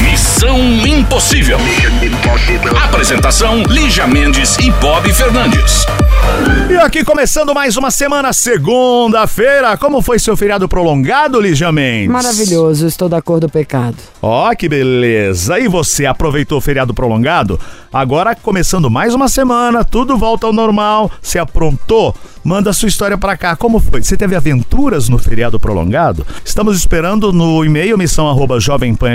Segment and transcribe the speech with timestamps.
[0.00, 1.58] Missão Impossível.
[2.84, 5.84] Apresentação: Lígia Mendes e Bob Fernandes.
[6.70, 9.76] E aqui começando mais uma semana, segunda-feira.
[9.76, 12.08] Como foi seu feriado prolongado, Lígia Mendes?
[12.08, 13.96] Maravilhoso, estou da cor do pecado.
[14.22, 15.58] Ó, que beleza.
[15.58, 17.58] E você aproveitou o feriado prolongado?
[17.92, 21.10] Agora começando mais uma semana, tudo volta ao normal.
[21.20, 22.14] Se aprontou?
[22.44, 23.56] Manda sua história pra cá.
[23.56, 24.00] Como foi?
[24.00, 26.24] Você teve aventuras no feriado prolongado?
[26.44, 27.98] Estamos esperando no e-mail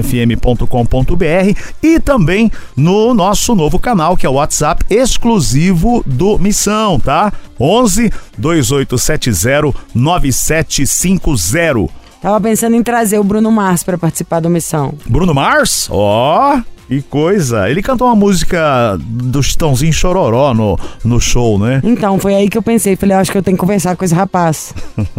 [0.02, 7.31] missão@jovempanfm.com.br e também no nosso novo canal, que é o WhatsApp exclusivo do Missão, tá?
[7.59, 11.94] 11 2870 9750.
[12.22, 14.94] Tava pensando em trazer o Bruno Mars pra participar do Missão.
[15.07, 15.88] Bruno Mars?
[15.91, 17.69] Ó, que coisa.
[17.69, 21.81] Ele cantou uma música do Chitãozinho Chororó no, no show, né?
[21.83, 22.95] Então, foi aí que eu pensei.
[22.95, 24.73] Falei, acho que eu tenho que conversar com esse rapaz.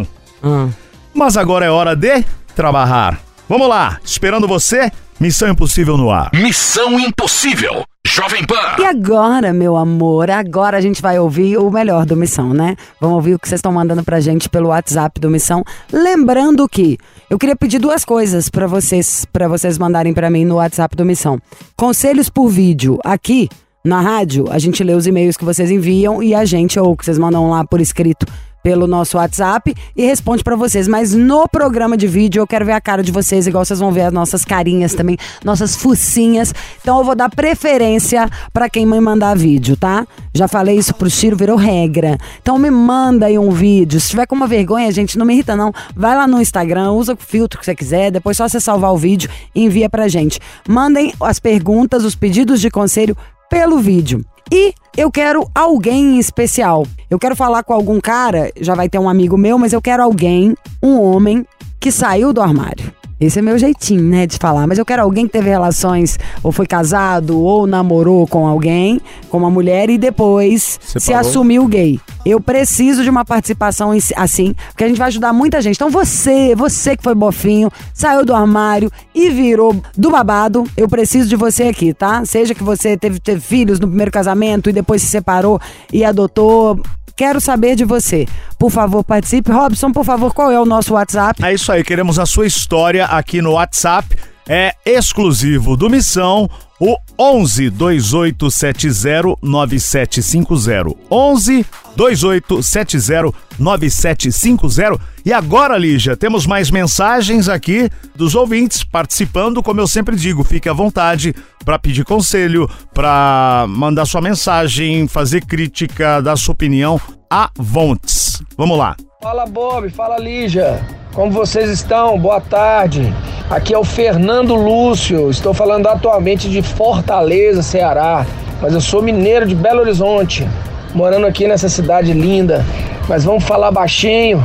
[0.45, 0.67] Ah.
[1.13, 3.17] Mas agora é hora de trabalhar.
[3.47, 6.29] Vamos lá, esperando você, Missão Impossível no ar.
[6.33, 7.83] Missão Impossível.
[8.05, 8.75] Jovem Pan.
[8.79, 12.75] E agora, meu amor, agora a gente vai ouvir o melhor do Missão, né?
[12.99, 15.63] Vamos ouvir o que vocês estão mandando pra gente pelo WhatsApp do Missão.
[15.91, 16.97] Lembrando que
[17.29, 21.05] eu queria pedir duas coisas pra vocês, para vocês mandarem pra mim no WhatsApp do
[21.05, 21.39] Missão.
[21.75, 23.49] Conselhos por vídeo aqui
[23.83, 27.03] na rádio, a gente lê os e-mails que vocês enviam e a gente ou que
[27.03, 28.25] vocês mandam lá por escrito
[28.63, 30.87] pelo nosso WhatsApp e responde pra vocês.
[30.87, 33.91] Mas no programa de vídeo eu quero ver a cara de vocês, igual vocês vão
[33.91, 36.53] ver as nossas carinhas também, nossas focinhas.
[36.81, 40.07] Então eu vou dar preferência pra quem me mandar vídeo, tá?
[40.33, 42.17] Já falei isso pro Chiro, virou regra.
[42.41, 43.99] Então me manda aí um vídeo.
[43.99, 45.73] Se tiver com uma vergonha, gente, não me irrita não.
[45.95, 48.97] Vai lá no Instagram, usa o filtro que você quiser, depois só você salvar o
[48.97, 50.39] vídeo e envia pra gente.
[50.67, 53.17] Mandem as perguntas, os pedidos de conselho
[53.49, 54.25] pelo vídeo.
[54.51, 56.85] E eu quero alguém especial.
[57.09, 60.03] Eu quero falar com algum cara, já vai ter um amigo meu, mas eu quero
[60.03, 61.45] alguém, um homem,
[61.79, 62.93] que saiu do armário.
[63.19, 64.67] Esse é meu jeitinho, né, de falar.
[64.67, 69.37] Mas eu quero alguém que teve relações, ou foi casado, ou namorou com alguém, com
[69.37, 71.29] uma mulher, e depois se Separou.
[71.29, 71.99] assumiu gay.
[72.25, 75.75] Eu preciso de uma participação assim, porque a gente vai ajudar muita gente.
[75.75, 81.27] Então você, você que foi bofinho, saiu do armário e virou do babado, eu preciso
[81.27, 82.23] de você aqui, tá?
[82.25, 85.59] Seja que você teve, teve filhos no primeiro casamento e depois se separou
[85.91, 86.79] e adotou.
[87.15, 88.27] Quero saber de você.
[88.57, 89.51] Por favor, participe.
[89.51, 91.43] Robson, por favor, qual é o nosso WhatsApp?
[91.43, 94.15] É isso aí, queremos a sua história aqui no WhatsApp.
[94.47, 100.95] É exclusivo do Missão, o 11 2870 9750.
[101.09, 104.99] 11 2870 9750.
[105.25, 109.63] E agora, Lígia, temos mais mensagens aqui dos ouvintes participando.
[109.63, 115.45] Como eu sempre digo, fique à vontade para pedir conselho, para mandar sua mensagem, fazer
[115.45, 118.41] crítica, dar sua opinião a vontes.
[118.57, 118.95] Vamos lá.
[119.21, 120.85] Fala Bob, fala Lígia.
[121.13, 122.19] Como vocês estão?
[122.19, 123.13] Boa tarde.
[123.49, 125.29] Aqui é o Fernando Lúcio.
[125.29, 128.25] Estou falando atualmente de Fortaleza, Ceará.
[128.61, 130.47] Mas eu sou mineiro de Belo Horizonte,
[130.93, 132.65] morando aqui nessa cidade linda.
[133.07, 134.43] Mas vamos falar baixinho.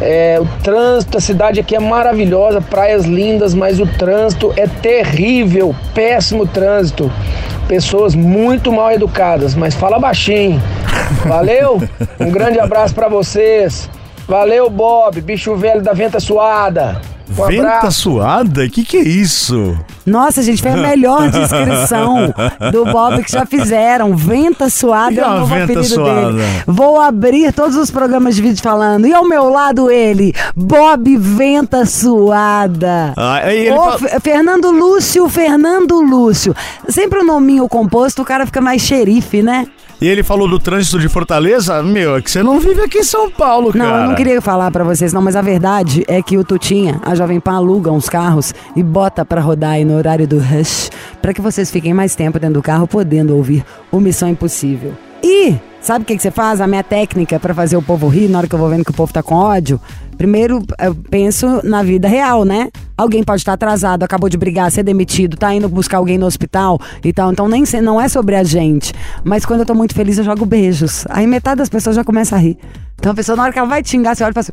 [0.00, 5.74] É, o trânsito, a cidade aqui é maravilhosa, praias lindas, mas o trânsito é terrível,
[5.92, 7.10] péssimo trânsito.
[7.66, 10.62] Pessoas muito mal educadas, mas fala baixinho.
[11.26, 11.82] Valeu?
[12.20, 13.90] Um grande abraço pra vocês.
[14.28, 17.00] Valeu, Bob, bicho velho da venta suada.
[17.30, 18.68] Um Venta suada?
[18.68, 19.76] Que que é isso?
[20.06, 22.32] Nossa, gente, foi a melhor descrição
[22.72, 24.16] do Bob que já fizeram.
[24.16, 26.32] Venta suada E é o novo venta apelido suada?
[26.32, 26.42] dele.
[26.66, 29.06] Vou abrir todos os programas de vídeo falando.
[29.06, 33.12] E ao meu lado ele, Bob Venta Suada.
[33.16, 36.54] Ah, ele fala- Fe- Fernando Lúcio, Fernando Lúcio.
[36.88, 39.66] Sempre o nominho composto, o cara fica mais xerife, né?
[40.00, 41.82] E ele falou do trânsito de Fortaleza.
[41.82, 44.02] Meu, é que você não vive aqui em São Paulo, Não, cara.
[44.04, 47.14] eu não queria falar pra vocês, não, mas a verdade é que o Tutinha, a
[47.16, 50.90] Jovem Pan aluga uns carros e bota pra rodar aí no horário do rush,
[51.20, 54.92] pra que vocês fiquem mais tempo dentro do carro podendo ouvir o Missão Impossível.
[55.80, 56.60] Sabe o que, que você faz?
[56.60, 58.90] A minha técnica pra fazer o povo rir na hora que eu vou vendo que
[58.90, 59.80] o povo tá com ódio.
[60.16, 62.68] Primeiro, eu penso na vida real, né?
[62.96, 66.80] Alguém pode estar atrasado, acabou de brigar, ser demitido, tá indo buscar alguém no hospital
[67.04, 67.30] e tal.
[67.32, 68.92] Então nem se- não é sobre a gente.
[69.22, 71.06] Mas quando eu tô muito feliz, eu jogo beijos.
[71.08, 72.58] Aí metade das pessoas já começa a rir.
[72.98, 74.52] Então a pessoa, na hora que ela vai xingar, você olha e fala assim.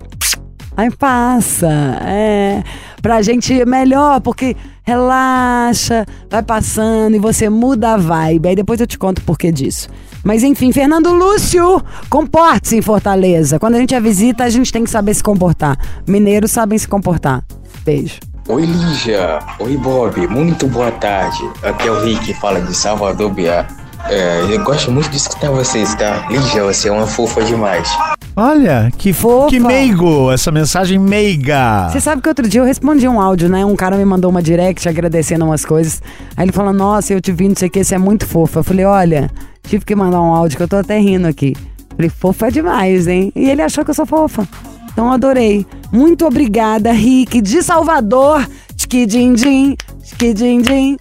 [0.77, 1.67] Aí passa,
[2.05, 2.63] é.
[3.01, 4.55] Pra gente é melhor, porque
[4.85, 8.49] relaxa, vai passando e você muda a vibe.
[8.49, 9.89] Aí depois eu te conto o porquê disso.
[10.23, 13.59] Mas enfim, Fernando Lúcio, comporte-se em Fortaleza.
[13.59, 15.77] Quando a gente é visita, a gente tem que saber se comportar.
[16.07, 17.43] Mineiros sabem se comportar.
[17.83, 18.19] Beijo.
[18.47, 21.39] Oi Lígia, oi Bob, muito boa tarde.
[21.63, 23.65] Aqui é o Rick, fala de Salvador Biá.
[24.09, 26.27] É, eu gosto muito de escutar vocês, tá?
[26.29, 27.89] Lígia, você é uma fofa demais.
[28.35, 29.49] Olha, que Fofa.
[29.49, 31.89] Que meigo, essa mensagem meiga.
[31.89, 33.63] Você sabe que outro dia eu respondi um áudio, né?
[33.65, 36.03] Um cara me mandou uma direct agradecendo umas coisas.
[36.35, 38.59] Aí ele falou: Nossa, eu te vi, não sei o que, você é muito fofa.
[38.59, 39.31] Eu falei: Olha,
[39.63, 41.55] tive que mandar um áudio que eu tô até rindo aqui.
[41.95, 43.31] Falei: Fofa é demais, hein?
[43.35, 44.47] E ele achou que eu sou fofa.
[44.91, 45.65] Então eu adorei.
[45.91, 48.45] Muito obrigada, Rick, de Salvador.
[48.75, 50.97] Tchiquidim-dim, tchiquidim-dim.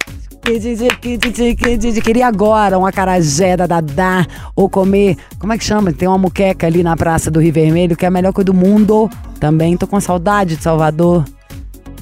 [2.03, 5.91] Queria agora uma acarajé da Dadá ou comer, como é que chama?
[5.91, 8.53] Tem uma muqueca ali na Praça do Rio Vermelho, que é a melhor coisa do
[8.53, 9.09] mundo.
[9.39, 11.25] Também tô com saudade de Salvador.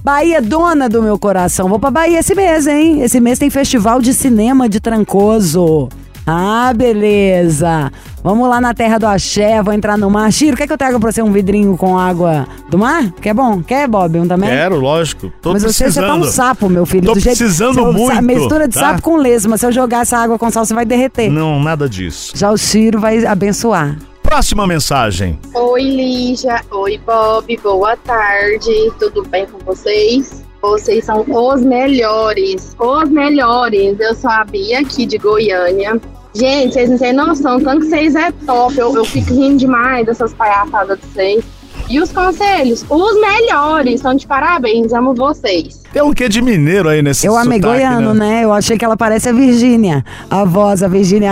[0.04, 1.70] Bahia, dona do meu coração.
[1.70, 3.02] Vou pra Bahia esse mês, hein?
[3.02, 5.88] Esse mês tem festival de cinema de Trancoso.
[6.26, 7.92] Ah, beleza.
[8.24, 10.32] Vamos lá na terra do axé, vou entrar no mar.
[10.32, 13.12] Chiro, quer que eu traga pra você um vidrinho com água do mar?
[13.22, 13.62] Quer bom?
[13.62, 14.50] Quer, Bob, um também?
[14.50, 15.32] Quero, lógico.
[15.42, 17.08] Tô Mas você, você tá um sapo, meu filho.
[17.08, 18.80] Tô do jeito, precisando eu- muito, Mistura de tá?
[18.80, 19.58] sapo com lesma.
[19.58, 21.30] Se eu jogar essa água com sal, você vai derreter.
[21.30, 22.32] Não, nada disso.
[22.36, 23.98] Já o Ciro vai abençoar.
[24.22, 25.38] Próxima mensagem.
[25.54, 26.62] Oi, Lígia.
[26.72, 27.58] Oi, Bob.
[27.62, 28.92] Boa tarde.
[28.98, 30.42] Tudo bem com vocês?
[30.62, 32.74] Vocês são os melhores.
[32.80, 34.00] Os melhores.
[34.00, 36.00] Eu sou a Bia aqui de Goiânia.
[36.36, 37.60] Gente, vocês não têm noção.
[37.60, 38.78] Tanto que vocês é top.
[38.78, 41.46] Eu, eu fico rindo demais dessas palhaçadas de vocês.
[41.90, 42.86] E os conselhos?
[42.90, 43.96] Os melhores.
[43.96, 44.94] Estão de parabéns.
[44.94, 45.84] Amo vocês.
[45.92, 48.44] Tem um quê de mineiro aí nesse Eu amei sotaque, goiano, né?
[48.44, 50.04] Eu achei que ela parece a Virgínia.
[50.30, 51.32] A voz, a Virgínia,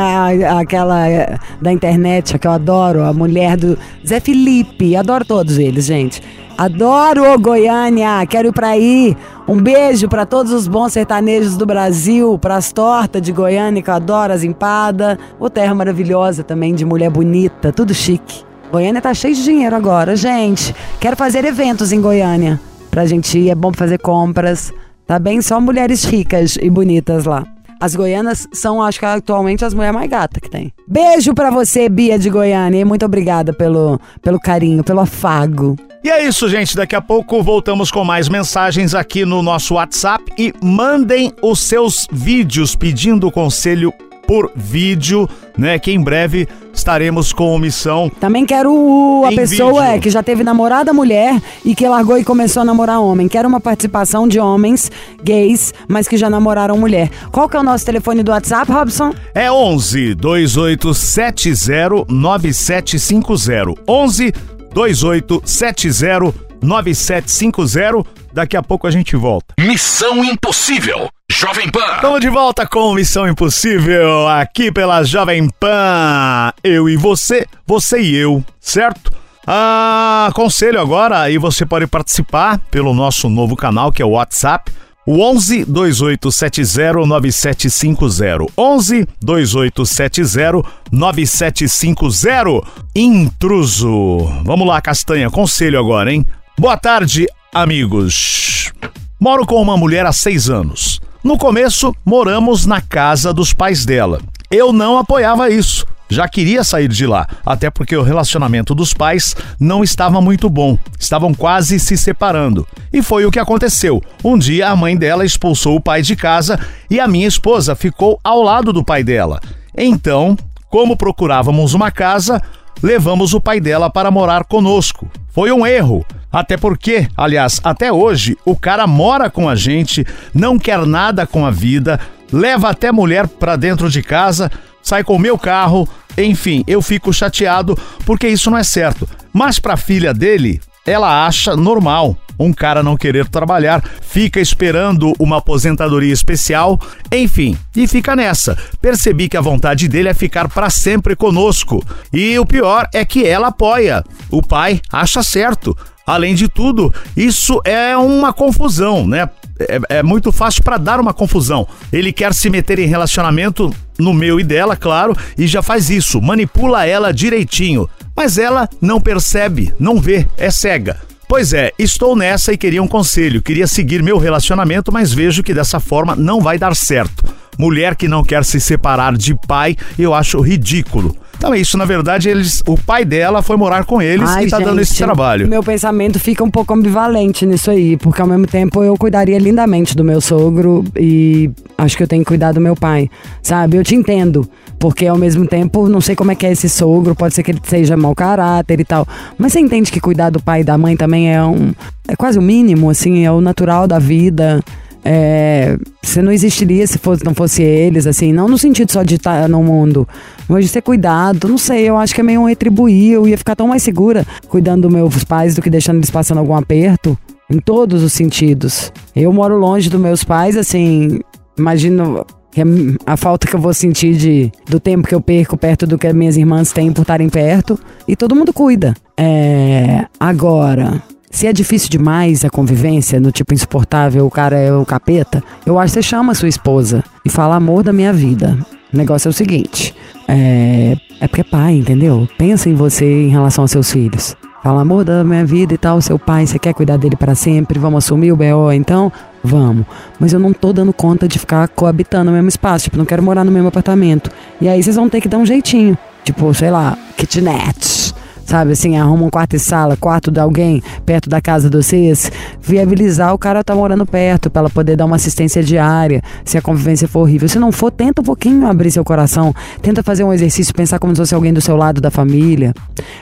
[0.59, 4.95] aquela eh, da internet, a que eu adoro, a mulher do Zé Felipe.
[4.95, 6.21] Adoro todos eles, gente.
[6.57, 9.18] Adoro Goiânia, quero ir pra aí.
[9.51, 13.94] Um beijo pra todos os bons sertanejos do Brasil, pras tortas de Goiânia, que eu
[13.94, 15.18] adoro, as empadas.
[15.38, 18.45] O terra maravilhosa também, de mulher bonita, tudo chique.
[18.71, 20.74] Goiânia tá cheio de dinheiro agora, gente.
[21.01, 22.62] Quero fazer eventos em Goiânia.
[22.89, 24.71] Pra gente ir, é bom fazer compras.
[25.06, 25.42] Tá bem?
[25.42, 27.45] Só mulheres ricas e bonitas lá.
[27.77, 30.71] As goianas são, acho que atualmente, as mulheres mais gatas que tem.
[30.88, 32.80] Beijo pra você, Bia de Goiânia.
[32.80, 35.75] E muito obrigada pelo, pelo carinho, pelo afago.
[36.03, 36.75] E é isso, gente.
[36.75, 42.07] Daqui a pouco voltamos com mais mensagens aqui no nosso WhatsApp e mandem os seus
[42.12, 43.94] vídeos pedindo conselho
[44.25, 45.77] por vídeo, né?
[45.77, 48.09] Que em breve estaremos com missão.
[48.19, 49.95] Também quero a pessoa vídeo.
[49.95, 53.27] é, que já teve namorada mulher e que largou e começou a namorar homem.
[53.27, 54.89] Quero uma participação de homens
[55.24, 57.09] gays, mas que já namoraram mulher.
[57.31, 59.13] Qual que é o nosso telefone do WhatsApp, Robson?
[59.36, 63.74] É 11 2870 9750.
[63.88, 64.33] 11
[64.73, 68.03] 2870 9750.
[68.33, 69.54] Daqui a pouco a gente volta.
[69.59, 71.09] Missão Impossível.
[71.30, 71.95] Jovem Pan.
[71.95, 76.51] Estamos de volta com Missão Impossível aqui pela Jovem Pan.
[76.63, 79.11] Eu e você, você e eu, certo?
[79.45, 84.71] Ah, aconselho agora e você pode participar pelo nosso novo canal que é o WhatsApp.
[85.06, 88.46] O 11 2870 9750.
[88.56, 92.62] 11 2870 9750.
[92.96, 94.20] Intruso.
[94.44, 96.26] Vamos lá, Castanha, conselho agora, hein?
[96.58, 98.72] Boa tarde, amigos.
[99.20, 101.02] Moro com uma mulher há seis anos.
[101.24, 104.20] No começo, moramos na casa dos pais dela.
[104.52, 105.86] Eu não apoiava isso.
[106.10, 110.78] Já queria sair de lá, até porque o relacionamento dos pais não estava muito bom.
[111.00, 112.68] Estavam quase se separando.
[112.92, 114.04] E foi o que aconteceu.
[114.22, 118.20] Um dia a mãe dela expulsou o pai de casa e a minha esposa ficou
[118.22, 119.40] ao lado do pai dela.
[119.74, 120.38] Então,
[120.70, 122.42] como procurávamos uma casa,
[122.84, 125.10] levamos o pai dela para morar conosco.
[125.30, 126.06] Foi um erro.
[126.30, 131.46] Até porque, aliás, até hoje, o cara mora com a gente, não quer nada com
[131.46, 132.00] a vida,
[132.31, 137.14] leva até mulher pra dentro de casa, sai com o meu carro, enfim, eu fico
[137.14, 139.07] chateado porque isso não é certo.
[139.33, 142.18] Mas pra filha dele, ela acha normal.
[142.40, 148.57] um cara não querer trabalhar, fica esperando uma aposentadoria especial, enfim, e fica nessa.
[148.81, 151.85] Percebi que a vontade dele é ficar para sempre conosco.
[152.11, 154.04] E o pior é que ela apoia.
[154.31, 155.78] O pai acha certo.
[156.06, 159.30] Além de tudo, isso é uma confusão, né?
[159.60, 161.68] É, é muito fácil para dar uma confusão.
[161.94, 166.22] Ele quer se meter em relacionamento no meu e dela, claro, e já faz isso,
[166.22, 167.88] manipula ela direitinho.
[168.16, 171.00] Mas ela não percebe, não vê, é cega.
[171.31, 173.42] Pois é, estou nessa e queria um conselho.
[173.42, 177.23] Queria seguir meu relacionamento, mas vejo que dessa forma não vai dar certo.
[177.57, 181.16] Mulher que não quer se separar de pai, eu acho ridículo.
[181.38, 184.50] Então é isso, na verdade, eles, o pai dela foi morar com eles Ai, e
[184.50, 185.47] tá dando esse gente, trabalho.
[185.47, 189.95] Meu pensamento fica um pouco ambivalente nisso aí, porque ao mesmo tempo eu cuidaria lindamente
[189.95, 193.09] do meu sogro e acho que eu tenho que cuidar do meu pai,
[193.42, 193.78] sabe?
[193.78, 194.47] Eu te entendo,
[194.81, 197.52] porque ao mesmo tempo não sei como é que é esse sogro, pode ser que
[197.52, 199.07] ele seja mau caráter e tal,
[199.38, 201.71] mas você entende que cuidar do pai e da mãe também é um
[202.07, 204.59] é quase o mínimo, assim, é o natural da vida.
[205.06, 209.16] É, você não existiria se fosse, não fosse eles, assim, não no sentido só de
[209.16, 210.07] estar no mundo,
[210.47, 213.38] mas de ser cuidado, não sei, eu acho que é meio um retribuir, eu ia
[213.38, 217.18] ficar tão mais segura cuidando dos meus pais do que deixando eles passando algum aperto,
[217.50, 218.92] em todos os sentidos.
[219.16, 221.19] Eu moro longe dos meus pais, assim,
[221.57, 222.62] imagino que
[223.06, 226.08] a falta que eu vou sentir de, do tempo que eu perco perto do que
[226.08, 228.94] as minhas irmãs têm por estarem perto, e todo mundo cuida.
[229.18, 234.86] É, agora, se é difícil demais a convivência, no tipo insuportável, o cara é o
[234.86, 238.58] capeta, eu acho que você chama a sua esposa e fala amor da minha vida.
[238.94, 239.96] O negócio é o seguinte:
[240.28, 242.28] é, é porque é pai, entendeu?
[242.38, 244.36] Pensa em você em relação aos seus filhos.
[244.63, 247.80] Fala amor da minha vida e tal, seu pai, você quer cuidar dele para sempre?
[247.80, 249.11] Vamos assumir o BO então?
[249.44, 249.87] Vamos.
[250.19, 253.23] Mas eu não tô dando conta de ficar coabitando no mesmo espaço, tipo, não quero
[253.23, 254.30] morar no mesmo apartamento.
[254.61, 255.97] E aí vocês vão ter que dar um jeitinho.
[256.23, 258.10] Tipo, sei lá, kitnet
[258.45, 262.31] sabe assim, arruma um quarto e sala, quarto de alguém perto da casa de vocês,
[262.62, 266.62] viabilizar o cara tá morando perto para ela poder dar uma assistência diária, se a
[266.62, 267.48] convivência for horrível.
[267.48, 271.16] Se não for, tenta um pouquinho abrir seu coração, tenta fazer um exercício, pensar como
[271.16, 272.74] se fosse alguém do seu lado da família,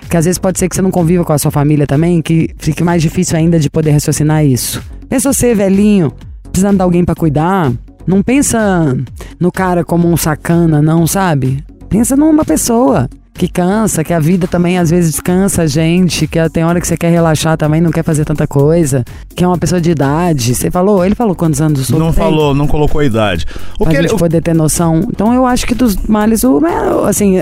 [0.02, 2.50] porque às vezes pode ser que você não conviva com a sua família também, que
[2.58, 4.82] fique mais difícil ainda de poder raciocinar isso.
[5.08, 6.12] Pensa você, velhinho,
[6.52, 7.72] precisando de alguém para cuidar,
[8.06, 8.98] não pensa
[9.40, 11.64] no cara como um sacana, não, sabe?
[11.90, 16.38] Pensa numa pessoa que cansa, que a vida também às vezes cansa a gente, que
[16.50, 19.58] tem hora que você quer relaxar também, não quer fazer tanta coisa, que é uma
[19.58, 20.54] pessoa de idade.
[20.54, 21.06] Você falou?
[21.06, 22.22] Ele falou quantos anos o sogro Não tem?
[22.22, 23.46] falou, não colocou a idade.
[23.80, 25.08] O pra que gente ele, poder ter noção.
[25.08, 27.38] Então eu acho que dos males o menor, assim,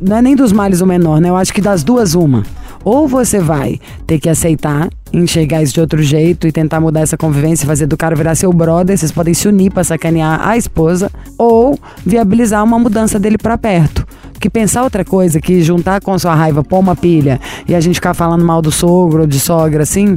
[0.00, 1.30] não é nem dos males o menor, né?
[1.30, 2.44] Eu acho que das duas uma.
[2.84, 7.16] Ou você vai ter que aceitar, enxergar isso de outro jeito e tentar mudar essa
[7.16, 11.10] convivência, fazer do cara virar seu brother, vocês podem se unir pra sacanear a esposa,
[11.38, 14.06] ou viabilizar uma mudança dele pra perto.
[14.38, 17.94] Que pensar outra coisa, que juntar com sua raiva, pôr uma pilha e a gente
[17.94, 20.16] ficar falando mal do sogro ou de sogra, assim,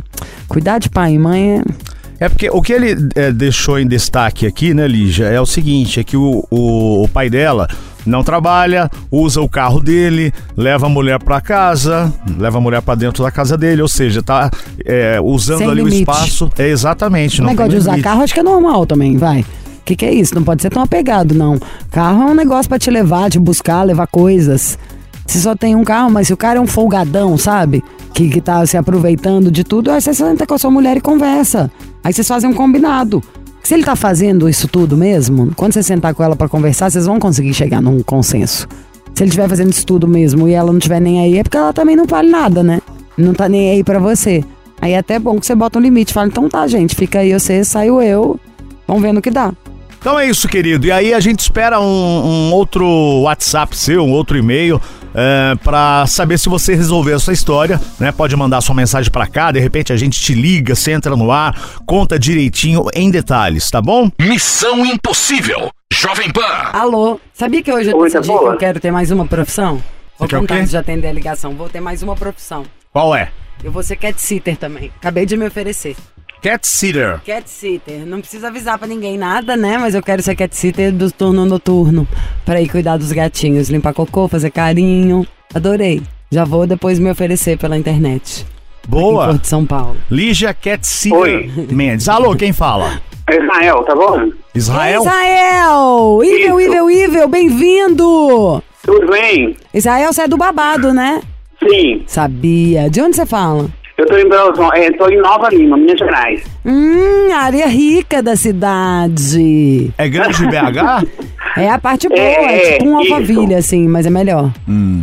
[0.50, 1.88] cuidar de pai e mãe é.
[2.19, 6.00] É porque o que ele é, deixou em destaque aqui, né, Lígia, é o seguinte:
[6.00, 7.67] é que o, o, o pai dela
[8.08, 12.96] não trabalha, usa o carro dele, leva a mulher pra casa, leva a mulher pra
[12.96, 14.50] dentro da casa dele, ou seja, tá
[14.86, 15.98] é, usando Sem ali limite.
[15.98, 16.52] o espaço.
[16.58, 17.42] É exatamente.
[17.42, 18.04] O negócio de usar limite.
[18.04, 19.42] carro acho que é normal também, vai.
[19.42, 19.46] O
[19.86, 20.36] que, que é isso?
[20.36, 21.58] Não pode ser tão apegado, não.
[21.92, 24.78] Carro é um negócio pra te levar, te buscar, levar coisas.
[25.26, 27.84] Se só tem um carro, mas se o cara é um folgadão, sabe?
[28.14, 31.02] Que, que tá se aproveitando de tudo, aí você senta com a sua mulher e
[31.02, 31.70] conversa.
[32.04, 33.22] Aí vocês fazem um combinado.
[33.67, 37.05] Se ele tá fazendo isso tudo mesmo, quando você sentar com ela pra conversar, vocês
[37.05, 38.65] vão conseguir chegar num consenso.
[39.13, 41.57] Se ele estiver fazendo isso tudo mesmo e ela não estiver nem aí, é porque
[41.57, 42.79] ela também não vale nada, né?
[43.17, 44.41] Não tá nem aí pra você.
[44.79, 46.13] Aí é até bom que você bota um limite.
[46.13, 48.39] Fala, então tá, gente, fica aí você, saiu eu.
[48.88, 49.51] Vamos ver no que dá.
[50.00, 50.88] Então é isso, querido.
[50.88, 52.86] E aí a gente espera um, um outro
[53.24, 54.81] WhatsApp seu, um outro e-mail,
[55.17, 58.12] é, para saber se você resolveu essa história, né?
[58.12, 61.31] Pode mandar sua mensagem pra cá, de repente a gente te liga, você entra no
[61.31, 64.12] ar, conta direitinho em detalhes, tá bom?
[64.21, 65.71] Missão Impossível.
[65.91, 66.69] Jovem Pan.
[66.74, 69.81] Alô, sabia que hoje eu Oi, tá decidi que eu quero ter mais uma profissão?
[70.19, 71.55] Vou quer o contar de atender a ligação.
[71.55, 72.63] Vou ter mais uma profissão.
[72.91, 73.31] Qual é?
[73.63, 74.91] Eu vou ser cat sitter também.
[74.97, 75.95] Acabei de me oferecer.
[76.41, 77.20] Cat sitter.
[77.25, 78.06] Cat sitter.
[78.06, 79.77] Não precisa avisar pra ninguém nada, né?
[79.77, 82.08] Mas eu quero ser cat sitter do turno noturno.
[82.46, 85.25] Pra ir cuidar dos gatinhos, limpar cocô, fazer carinho.
[85.53, 86.01] Adorei.
[86.32, 88.46] Já vou depois me oferecer pela internet.
[88.86, 89.25] Em Boa.
[89.27, 89.98] Porto de São Paulo.
[90.12, 91.51] Lígia Cat sitter Oi.
[91.72, 92.08] Mendes.
[92.08, 93.01] Alô, quem fala?
[93.29, 94.32] Israel, tá bom?
[94.56, 95.01] Israel?
[95.01, 96.20] Israel!
[96.24, 98.63] Ivel, Ivel, Ivel, bem-vindo!
[98.84, 99.56] Tudo bem?
[99.74, 101.22] Israel, você é do babado, né?
[101.67, 102.03] Sim.
[102.08, 102.89] Sabia.
[102.89, 103.70] De onde você fala?
[103.98, 106.44] Eu tô em, Belo Horizonte- é, tô em Nova Lima, Minas Gerais.
[106.63, 109.92] Hum, área rica da cidade.
[109.98, 111.08] É grande BH?
[111.56, 113.12] É a parte boa, É, é, tipo um isso.
[113.16, 114.51] alphaville, assim, mas é melhor.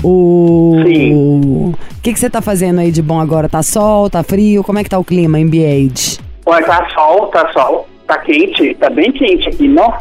[0.04, 0.76] O.
[0.84, 3.48] O que, que você tá fazendo aí de bom agora?
[3.48, 4.62] Tá sol, tá frio?
[4.62, 6.18] Como é que tá o clima em Biage?
[6.46, 9.92] Olha, tá sol, tá sol, tá quente, tá bem quente aqui, não?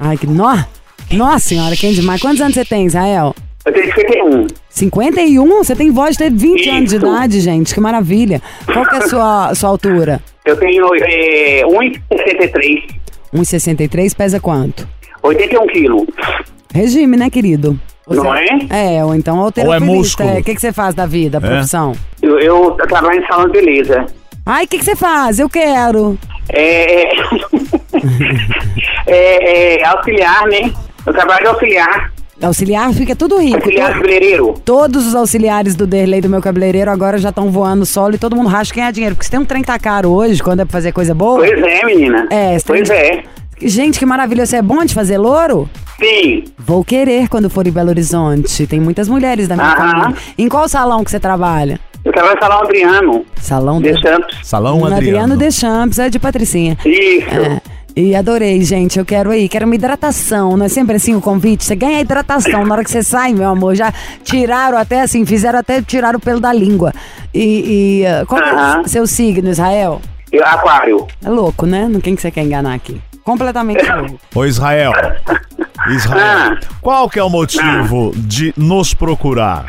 [0.00, 0.26] Ai, que.
[0.26, 0.56] Nó!
[1.12, 2.20] Nossa senhora, quem demais.
[2.20, 3.32] Quantos anos você tem, Israel?
[3.64, 4.46] Eu tenho 51.
[4.70, 5.48] 51?
[5.58, 7.06] Você tem voz de ter 20 anos de Isso.
[7.06, 7.74] idade, gente.
[7.74, 8.40] Que maravilha.
[8.72, 10.20] Qual que é a sua, sua altura?
[10.44, 12.84] Eu tenho é, 1,63,
[13.34, 14.88] 1,63, pesa quanto?
[15.22, 16.06] 81 quilos.
[16.74, 17.78] Regime, né, querido?
[18.08, 18.46] Não é?
[18.70, 19.84] É, ou então Ou é alterofilista.
[19.86, 20.28] músculo.
[20.30, 21.40] É, O que, que você faz da vida, É?
[21.40, 21.92] profissão?
[22.22, 24.06] Eu, eu trabalho em salão de beleza.
[24.46, 25.38] Ai, o que, que você faz?
[25.38, 26.18] Eu quero.
[26.48, 27.04] É,
[29.06, 30.72] é, é auxiliar, né?
[31.06, 32.12] Eu trabalho de auxiliar.
[32.42, 33.56] Auxiliar fica tudo rico.
[33.56, 34.54] Auxiliar cabeleireiro.
[34.64, 38.34] Todos os auxiliares do Derlei do meu cabeleireiro agora já estão voando solo e todo
[38.34, 39.14] mundo racha quem é dinheiro.
[39.14, 41.38] Porque se tem um trem tá caro hoje, quando é pra fazer coisa boa.
[41.38, 42.26] Pois é, menina.
[42.30, 43.24] É, você Pois tem- é.
[43.62, 44.46] Gente, que maravilha.
[44.46, 45.68] Você é bom de fazer louro?
[46.02, 46.44] Sim.
[46.58, 48.66] Vou querer quando for em Belo Horizonte.
[48.66, 49.76] Tem muitas mulheres da minha Aham.
[50.00, 50.16] família.
[50.38, 51.78] Em qual salão que você trabalha?
[52.02, 53.26] Eu trabalho no salão Adriano.
[53.36, 54.38] Salão de Santos.
[54.42, 56.78] Salão Um Adriano Deschamps, é de Patricinha.
[56.86, 57.28] Isso.
[57.28, 57.60] É.
[57.94, 58.98] E adorei, gente.
[58.98, 59.48] Eu quero ir.
[59.48, 60.56] Quero uma hidratação.
[60.56, 61.64] Não é sempre assim o convite?
[61.64, 63.74] Você ganha hidratação na hora que você sai, meu amor.
[63.74, 63.92] Já
[64.22, 66.92] tiraram até assim, fizeram até tirar o pelo da língua.
[67.34, 70.00] E, e, ah, qual é o seu signo, Israel?
[70.32, 71.06] Eu, aquário.
[71.24, 71.88] É louco, né?
[71.88, 73.00] Não quem que você quer enganar aqui?
[73.24, 74.18] Completamente louco.
[74.34, 74.92] Ô Israel.
[75.88, 76.56] Israel.
[76.80, 79.66] Qual que é o motivo de nos procurar?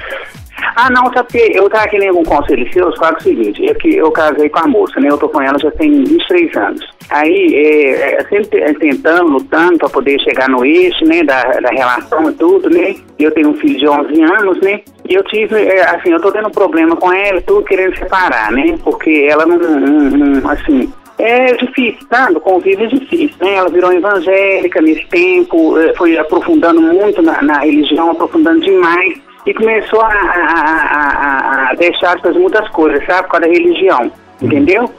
[0.75, 3.69] Ah, não, sabe porque eu tava querendo um conselho seu, só que é o seguinte,
[3.69, 5.09] é que eu casei com a moça, né?
[5.09, 6.90] Eu tô com ela já tem 23 anos.
[7.11, 11.21] Aí, é, é, sempre te- tentando, lutando pra poder chegar no eixo, né?
[11.23, 12.95] Da, da relação e tudo, né?
[13.19, 14.79] Eu tenho um filho de 11 anos, né?
[15.09, 18.77] E eu tive, é, assim, eu tô tendo problema com ela tudo, querendo separar, né?
[18.83, 20.91] Porque ela não, não- não, assim...
[21.19, 22.37] É difícil, sabe?
[22.37, 23.53] O convívio é difícil, né?
[23.55, 29.53] Ela virou evangélica nesse tempo, eh, foi aprofundando muito na, na religião, aprofundando demais e
[29.53, 33.23] começou a, a- a- a- deixar de fazer muitas coisas, sabe?
[33.27, 34.89] Por causa da religião, entendeu?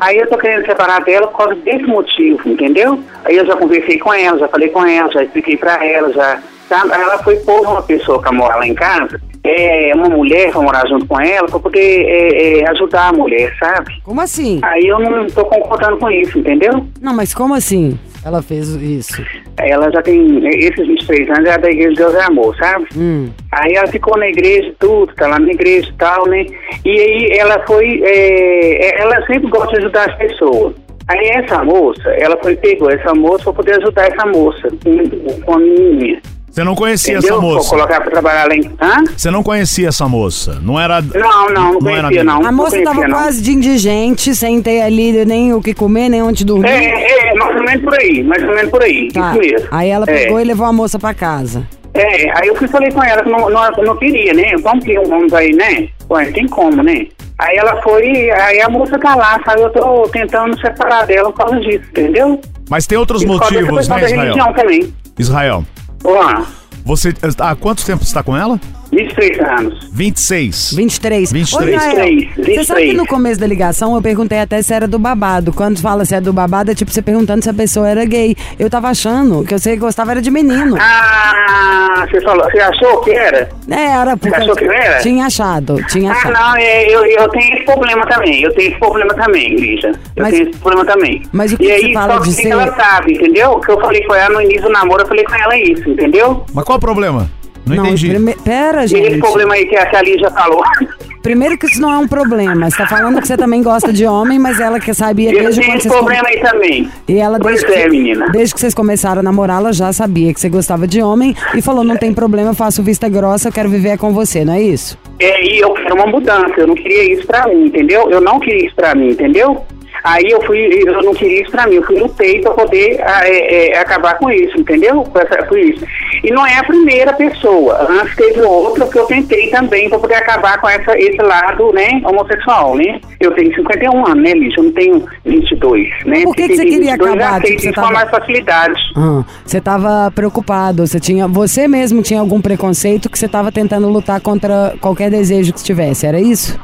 [0.00, 2.98] Aí eu tô querendo separar dela por causa desse motivo, entendeu?
[3.24, 6.40] Aí eu já conversei com ela, já falei com ela, já expliquei pra ela, já.
[6.68, 6.92] Sabe?
[6.92, 10.86] Ela foi pôr uma pessoa pra morar lá em casa, é, uma mulher pra morar
[10.86, 14.00] junto com ela, pra poder é, é, ajudar a mulher, sabe?
[14.04, 14.60] Como assim?
[14.62, 16.86] Aí eu não tô concordando com isso, entendeu?
[17.00, 17.98] Não, mas como assim?
[18.24, 19.22] Ela fez isso.
[19.58, 22.86] Ela já tem esses 23 anos, é da igreja de Deus é Amor, sabe?
[22.96, 23.30] Hum.
[23.52, 26.46] Aí ela ficou na igreja tudo, tá lá na igreja e tal, né?
[26.84, 30.74] E aí ela foi, é, ela sempre gosta de ajudar as pessoas.
[31.08, 35.54] Aí essa moça, ela foi pegou essa moça pra poder ajudar essa moça com, com
[35.54, 36.20] a menina.
[36.58, 37.34] Você não conhecia Entendeu?
[37.36, 37.70] essa moça?
[37.70, 38.62] colocar pra trabalhar lá em...
[38.82, 39.04] Hã?
[39.16, 40.58] Você não conhecia essa moça?
[40.60, 41.00] Não era.
[41.00, 42.44] Não, não, não era conhecia, não.
[42.44, 43.16] A moça conhecia, tava não.
[43.16, 46.66] quase de indigente, sem ter ali nem o que comer, nem onde dormir.
[46.68, 49.30] É, é, mais ou menos por aí, mais ou menos por aí, Tá.
[49.30, 49.68] isso mesmo.
[49.70, 50.12] Aí ela É.
[50.24, 51.64] pegou e levou a moça pra casa.
[51.94, 54.56] É, aí eu fui e falei com ela que não, não, não queria, né?
[54.60, 55.88] Vamos que homem aí, né?
[56.10, 57.06] Ué, não tem como, né?
[57.38, 59.62] Aí ela foi, aí a moça tá lá, sabe?
[59.62, 62.40] Eu tô tentando separar dela por causa disso, entendeu?
[62.68, 64.54] Mas tem outros E motivos, né, Israel?
[64.56, 64.92] também.
[65.16, 65.64] Israel,
[66.04, 66.46] Olá,
[66.84, 67.12] você.
[67.38, 68.60] Há quanto tempo está com ela?
[68.90, 69.88] 23 anos.
[69.92, 70.72] 26.
[70.74, 71.32] 23.
[71.32, 71.52] 23.
[71.54, 72.96] Ô, Israel, 23, Você sabe que 23.
[72.96, 75.52] no começo da ligação eu perguntei até se era do babado.
[75.52, 78.34] Quando fala se é do babado, é tipo você perguntando se a pessoa era gay.
[78.58, 80.76] Eu tava achando que você gostava era de menino.
[80.80, 83.48] Ah, você falou, você achou que era?
[83.70, 84.34] É, era porque.
[84.36, 84.98] achou que era?
[85.00, 86.32] Tinha achado, tinha Ah, achado.
[86.32, 88.42] não, é, eu, eu tenho esse problema também.
[88.42, 89.92] Eu tenho esse problema também, Lígia.
[90.16, 91.22] Eu Mas- tenho esse problema também.
[91.32, 93.50] mas o que e que aí, você fala só de que ser- ela sabe, entendeu?
[93.52, 95.88] O que eu falei com ela no início do namoro, eu falei com ela isso,
[95.90, 96.44] entendeu?
[96.54, 97.30] Mas qual o problema?
[97.68, 98.08] Não, Não, entendi.
[98.08, 99.18] prime- Pera, esse gente.
[99.18, 100.62] problema aí que a, que a Lígia falou.
[101.22, 102.70] Primeiro que isso não é um problema.
[102.70, 105.60] Você tá falando que você também gosta de homem, mas ela que sabia Eu desde
[105.60, 105.92] quando esse vocês.
[105.94, 106.90] com- problema aí também.
[107.08, 108.28] E ela Pois desde, é, que, menina.
[108.30, 111.60] desde que vocês começaram a namorar, ela já sabia que você gostava de homem e
[111.60, 114.62] falou: não tem problema, eu faço vista grossa, eu quero viver com você, não é
[114.62, 114.96] isso?
[115.18, 118.08] É, e eu quero uma mudança, eu não queria isso pra mim, entendeu?
[118.10, 119.64] Eu não queria isso pra mim, entendeu?
[120.04, 123.20] Aí eu fui, eu não queria isso pra mim, eu fui lutei pra poder ah,
[123.24, 125.02] é, é, acabar com isso, entendeu?
[125.02, 125.84] Com, isso.
[126.22, 130.14] E não é a primeira pessoa, antes teve outra que eu tentei também pra poder
[130.14, 133.00] acabar com essa, esse lado, né, homossexual, né?
[133.20, 134.58] Eu tenho 51 anos, né, Lígia?
[134.58, 136.22] Eu não tenho 22, né?
[136.22, 137.40] Por que que você queria 22, acabar?
[137.40, 138.80] Eu Tipo, você tava- com mais facilidade.
[138.96, 141.26] Ah, você tava preocupado, você tinha.
[141.28, 146.06] Você mesmo tinha algum preconceito que você tava tentando lutar contra qualquer desejo que tivesse,
[146.06, 146.58] era isso?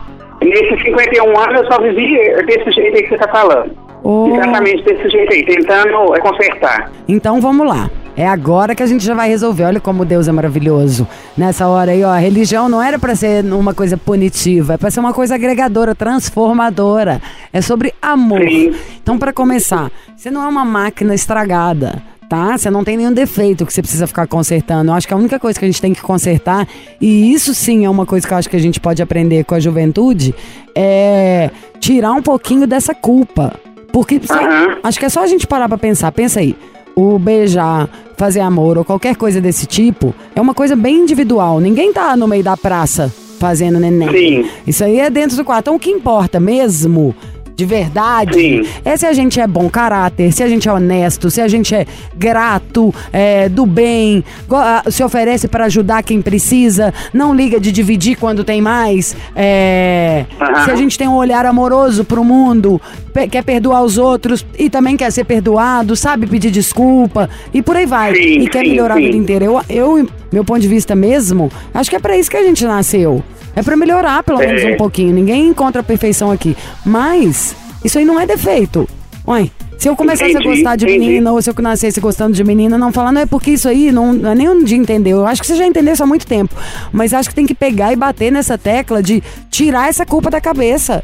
[0.44, 3.72] Nesses 51 anos eu só vivi desse jeito aí que você tá falando.
[4.02, 4.28] Oh.
[4.28, 6.92] Exatamente desse jeito aí, tentando é, consertar.
[7.08, 7.90] Então vamos lá.
[8.16, 9.64] É agora que a gente já vai resolver.
[9.64, 11.08] Olha como Deus é maravilhoso.
[11.36, 14.90] Nessa hora aí, ó, a religião não era pra ser uma coisa punitiva, é pra
[14.90, 17.20] ser uma coisa agregadora, transformadora.
[17.52, 18.42] É sobre amor.
[18.42, 22.00] Então, pra começar, você não é uma máquina estragada.
[22.34, 22.58] Tá?
[22.58, 24.90] Você não tem nenhum defeito que você precisa ficar consertando.
[24.90, 26.66] Eu acho que a única coisa que a gente tem que consertar,
[27.00, 29.54] e isso sim é uma coisa que eu acho que a gente pode aprender com
[29.54, 30.34] a juventude,
[30.74, 33.54] é tirar um pouquinho dessa culpa.
[33.92, 36.10] Porque sabe, acho que é só a gente parar pra pensar.
[36.10, 36.56] Pensa aí.
[36.96, 41.60] O beijar, fazer amor ou qualquer coisa desse tipo é uma coisa bem individual.
[41.60, 44.10] Ninguém tá no meio da praça fazendo neném.
[44.10, 44.50] Sim.
[44.66, 45.66] Isso aí é dentro do quarto.
[45.66, 47.14] Então o que importa mesmo,
[47.56, 48.62] de verdade, Sim.
[48.84, 51.72] é se a gente é bom caráter, se a gente é honesto, se a gente
[51.74, 51.86] é
[52.16, 58.16] grato, é, do bem, ah, se oferece para ajudar quem precisa, não liga de dividir
[58.16, 60.24] quando tem mais, é,
[60.64, 62.80] se a gente tem um olhar amoroso pro mundo,
[63.12, 67.76] pe- quer perdoar os outros e também quer ser perdoado, sabe pedir desculpa e por
[67.76, 68.14] aí vai.
[68.16, 69.04] Sim, e quer sim, melhorar a sim.
[69.04, 69.44] vida inteira.
[69.44, 72.64] Eu, eu, meu ponto de vista mesmo, acho que é pra isso que a gente
[72.64, 73.22] nasceu.
[73.56, 74.46] É pra melhorar pelo É.
[74.46, 75.12] menos um pouquinho.
[75.14, 76.56] Ninguém encontra a perfeição aqui.
[76.84, 78.88] Mas isso aí não é defeito.
[79.26, 80.98] Ué, se eu começasse Entendi, a gostar de entendi.
[81.06, 83.90] menina ou se eu nascesse gostando de menina, não falar, não é porque isso aí
[83.90, 85.18] não, não é nem um dia entendeu.
[85.18, 86.54] Eu acho que você já entendeu isso há muito tempo.
[86.92, 90.40] Mas acho que tem que pegar e bater nessa tecla de tirar essa culpa da
[90.40, 91.00] cabeça.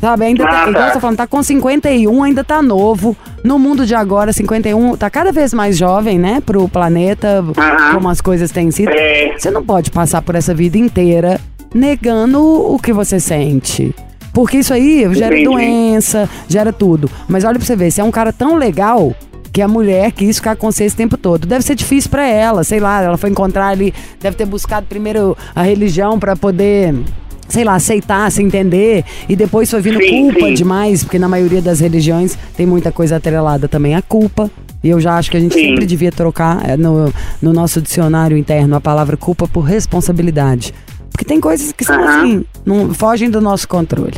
[0.00, 0.70] Sabe, ainda Ah, tá, tá.
[0.70, 3.16] igual você tá falando, tá com 51, ainda tá novo.
[3.42, 6.42] No mundo de agora, 51 tá cada vez mais jovem, né?
[6.44, 7.42] Pro planeta,
[7.94, 8.90] como as coisas têm sido.
[8.90, 9.34] É.
[9.38, 11.40] Você não pode passar por essa vida inteira
[11.74, 13.94] negando o que você sente.
[14.32, 15.44] Porque isso aí gera Entendi.
[15.44, 17.10] doença, gera tudo.
[17.26, 19.14] Mas olha pra você ver, você é um cara tão legal
[19.50, 21.46] que a mulher quis ficar com você esse tempo todo.
[21.46, 25.34] Deve ser difícil pra ela, sei lá, ela foi encontrar ali, deve ter buscado primeiro
[25.54, 26.94] a religião pra poder
[27.48, 30.54] sei lá, aceitar, se entender, e depois foi vindo Sim, culpa sim.
[30.54, 34.50] demais, porque na maioria das religiões tem muita coisa atrelada também à culpa.
[34.82, 35.68] E eu já acho que a gente Sim.
[35.70, 40.74] sempre devia trocar é, no, no nosso dicionário interno a palavra culpa por responsabilidade.
[41.16, 42.18] Porque tem coisas que são Aham.
[42.18, 44.12] assim, não fogem do nosso controle.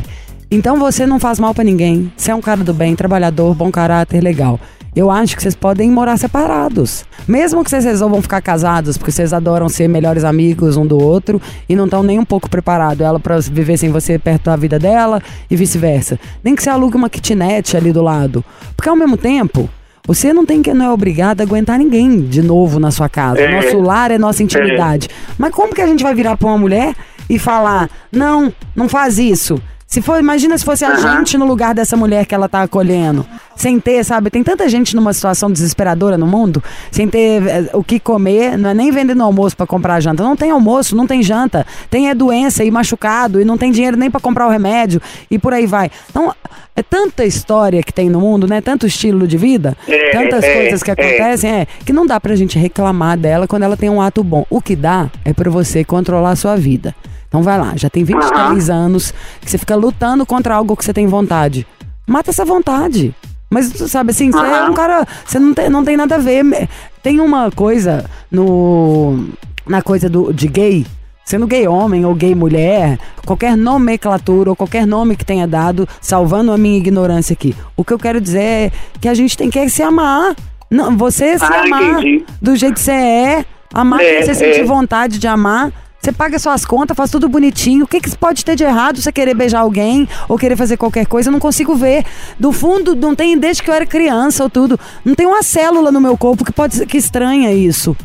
[0.51, 2.11] Então você não faz mal pra ninguém.
[2.17, 4.59] Você é um cara do bem, trabalhador, bom caráter, legal.
[4.93, 7.05] Eu acho que vocês podem morar separados.
[7.25, 11.41] Mesmo que vocês resolvam ficar casados, porque vocês adoram ser melhores amigos um do outro
[11.69, 12.99] e não estão nem um pouco preparados.
[12.99, 16.19] Ela pra viver sem você perto da vida dela e vice-versa.
[16.43, 18.43] Nem que você alugue uma kitnet ali do lado.
[18.75, 19.69] Porque ao mesmo tempo,
[20.09, 23.41] você não tem que não é obrigado a aguentar ninguém de novo na sua casa.
[23.41, 23.51] É.
[23.51, 25.07] Nosso lar é nossa intimidade.
[25.37, 26.95] Mas como que a gente vai virar pra uma mulher
[27.29, 29.61] e falar: "Não, não faz isso"?
[29.89, 33.25] Se for, imagina se fosse a gente no lugar dessa mulher que ela tá acolhendo.
[33.55, 34.29] Sem ter, sabe?
[34.29, 38.69] Tem tanta gente numa situação desesperadora no mundo, sem ter eh, o que comer, não
[38.69, 40.21] é nem vendendo almoço pra comprar janta.
[40.21, 41.65] Não tem almoço, não tem janta.
[41.89, 45.39] Tem é doença e machucado e não tem dinheiro nem pra comprar o remédio e
[45.39, 45.89] por aí vai.
[46.07, 46.35] Então,
[46.75, 48.61] é tanta história que tem no mundo, né?
[48.61, 50.93] Tanto estilo de vida, É, tantas é, coisas que é.
[50.93, 54.45] acontecem, é, que não dá pra gente reclamar dela quando ela tem um ato bom.
[54.51, 56.93] O que dá é pra você controlar a sua vida.
[57.29, 60.91] Então vai lá, já tem 23 anos que você fica lutando contra algo que você
[60.91, 61.65] tem vontade.
[62.05, 63.15] Mata essa vontade.
[63.51, 65.07] Mas, sabe assim, você é um cara.
[65.25, 66.67] Você não tem, não tem nada a ver.
[67.01, 69.27] Tem uma coisa no.
[69.65, 70.85] Na coisa do, de gay.
[71.25, 76.51] Sendo gay homem ou gay mulher, qualquer nomenclatura ou qualquer nome que tenha dado, salvando
[76.51, 77.55] a minha ignorância aqui.
[77.77, 80.35] O que eu quero dizer é que a gente tem que se amar.
[80.71, 82.25] Não, você se Ah, amar entendi.
[82.41, 84.33] do jeito que você é, amar É, quem você é.
[84.33, 85.71] sentir vontade de amar.
[86.01, 87.83] Você paga suas contas, faz tudo bonitinho.
[87.83, 91.05] O que, que pode ter de errado você querer beijar alguém ou querer fazer qualquer
[91.05, 91.29] coisa?
[91.29, 92.05] Eu não consigo ver.
[92.39, 95.91] Do fundo, não tem, desde que eu era criança ou tudo, não tem uma célula
[95.91, 97.95] no meu corpo que pode que estranha isso.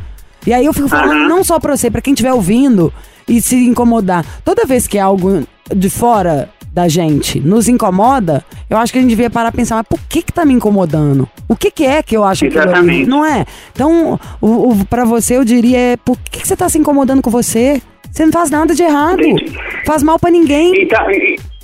[0.47, 2.93] E aí eu fico falando não só pra você, pra quem estiver ouvindo
[3.29, 4.27] e se incomodar.
[4.45, 9.01] Toda vez que é algo de fora da gente nos incomoda, eu acho que a
[9.01, 11.29] gente devia parar e pensar, mas por que que tá me incomodando?
[11.49, 13.09] O que que é que eu acho que Exatamente.
[13.09, 13.47] não é?
[13.73, 17.23] Então, o, o, pra você eu diria é, por que que você tá se incomodando
[17.23, 17.81] com você?
[18.11, 19.23] Você não faz nada de errado.
[19.85, 20.73] Faz mal pra ninguém.
[20.83, 21.05] Então,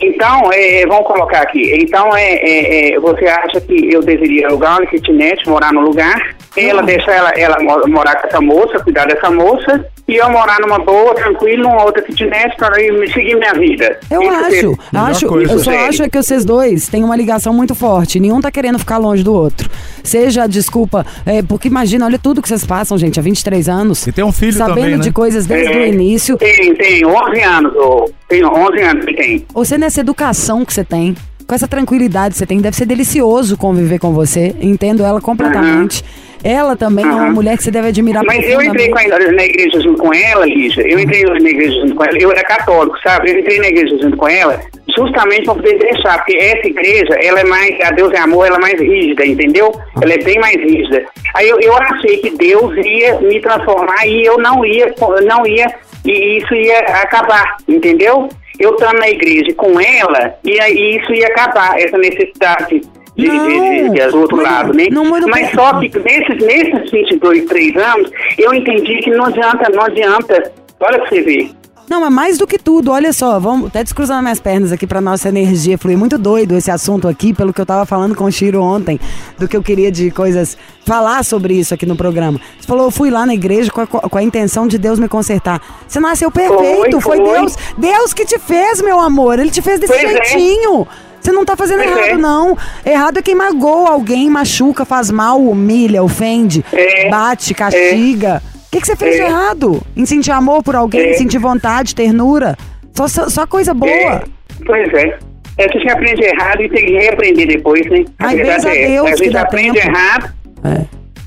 [0.01, 1.73] então é, vamos colocar aqui.
[1.81, 6.37] Então, é, é, é, você acha que eu deveria alugar uma kitnet, morar no lugar,
[6.57, 10.59] ela deixar ela, ela mo- morar com essa moça, cuidar dessa moça, e eu morar
[10.61, 13.99] numa boa, tranquilo, numa outra kitnet para ir me seguir minha vida.
[14.11, 15.89] Eu Isso acho, seria- acho, eu só sério.
[15.89, 18.19] acho é que vocês dois têm uma ligação muito forte.
[18.19, 19.71] Nenhum tá querendo ficar longe do outro.
[20.03, 24.05] Seja, desculpa, é, porque imagina, olha tudo que vocês passam, gente, há 23 anos.
[24.07, 25.03] E tem um filho Sabendo também, né?
[25.03, 26.37] de coisas desde o É, início.
[26.37, 28.11] Tem, tem 11 anos, ô.
[28.29, 29.47] Tem 11 anos que tem.
[29.55, 31.17] Você nessa educação que você tem,
[31.51, 34.55] com essa tranquilidade que você tem, deve ser delicioso conviver com você.
[34.61, 36.05] Entendo ela completamente.
[36.45, 37.33] Ela também é uma Aham.
[37.33, 40.47] mulher que você deve admirar Mas eu entrei com a- na igreja junto com ela,
[40.47, 40.87] Lígia.
[40.87, 42.17] Eu entrei na igreja junto com ela.
[42.21, 43.33] Eu era católico, sabe?
[43.33, 44.61] Eu entrei na igreja junto com ela
[44.97, 48.57] justamente para poder deixar, porque essa igreja, ela é mais, a Deus é amor, ela
[48.57, 49.73] é mais rígida, entendeu?
[50.01, 51.05] Ela é bem mais rígida.
[51.35, 54.93] Aí eu, eu achei que Deus ia me transformar e eu não ia,
[55.27, 55.67] não ia,
[56.05, 58.29] e isso ia acabar, entendeu?
[58.61, 62.81] Eu estando na igreja com ela, e aí isso ia acabar, essa necessidade
[63.17, 64.87] de, de, de, de- do outro lado, né?
[65.29, 70.53] Mas só que nesses, nesses 22, 3 anos, eu entendi que não adianta, não adianta.
[70.79, 71.51] Olha pra você ver.
[71.91, 75.01] Não, mas mais do que tudo, olha só, vamos até descruzando minhas pernas aqui pra
[75.01, 75.99] nossa energia fluir.
[75.99, 79.01] Muito doido esse assunto aqui, pelo que eu tava falando com o Chiro ontem,
[79.37, 82.41] do que eu queria de coisas, falar sobre isso aqui no programa.
[82.61, 85.09] Você falou, eu fui lá na igreja com a, com a intenção de Deus me
[85.09, 85.61] consertar.
[85.89, 87.41] Você nasceu perfeito, foi, Foi, foi.
[87.41, 90.25] Deus, Deus que te fez, meu amor, ele te fez desse Pois é.
[90.25, 90.87] jeitinho.
[91.21, 92.17] Você não tá fazendo Pois errado, é.
[92.17, 92.57] não.
[92.87, 96.65] Errado é quem magoa alguém, machuca, faz mal, humilha, ofende,
[97.11, 98.41] bate, castiga.
[98.55, 99.27] O que, que você fez de É.
[99.27, 99.83] errado?
[99.97, 101.13] Em sentir amor por alguém, É.
[101.15, 102.57] sentir vontade, ternura.
[102.95, 103.91] Só, só, coisa boa.
[103.91, 104.23] É,
[104.67, 105.19] pois é.
[105.59, 108.05] É que você aprende errado e tem que reaprender depois, né?
[108.19, 109.23] Ai, graças a é Deus essa.
[109.23, 109.89] A gente aprende tempo.
[109.97, 110.31] errado.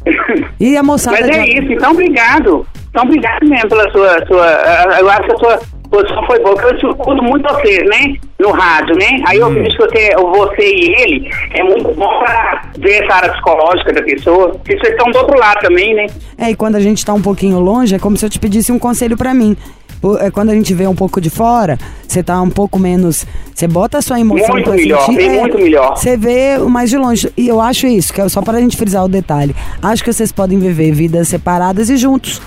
[0.59, 1.17] E a moçada.
[1.21, 2.65] Mas é de- isso, então obrigado.
[2.89, 4.25] Então obrigado mesmo pela sua.
[4.27, 5.59] sua eu acho que a sua
[5.93, 8.15] posição foi boa, porque eu escuto muito vocês, né?
[8.39, 9.21] No rádio, né?
[9.27, 13.31] Aí eu vejo que você, você e ele é muito bom pra ver essa área
[13.31, 14.49] psicológica da pessoa.
[14.49, 16.07] Porque vocês estão do outro lado também, né?
[16.37, 18.71] É, e quando a gente tá um pouquinho longe, é como se eu te pedisse
[18.71, 19.55] um conselho pra mim.
[20.19, 23.25] É, Quando a gente vê um pouco de fora, você tá um pouco menos.
[23.55, 25.21] Você bota a sua emoção Muito pra melhor, sentir.
[25.21, 25.95] é, muito melhor.
[25.95, 27.31] Você vê mais de longe.
[27.37, 29.55] E eu acho isso, que é só para a gente frisar o detalhe.
[29.81, 32.41] Acho que vocês podem viver vidas separadas e juntos.